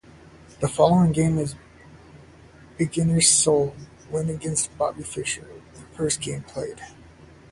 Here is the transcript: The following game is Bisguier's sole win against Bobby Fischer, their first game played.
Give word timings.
The 0.59 0.67
following 0.67 1.11
game 1.11 1.37
is 1.37 1.53
Bisguier's 2.79 3.29
sole 3.29 3.75
win 4.09 4.31
against 4.31 4.75
Bobby 4.75 5.03
Fischer, 5.03 5.41
their 5.75 5.85
first 5.95 6.21
game 6.21 6.41
played. 6.41 6.81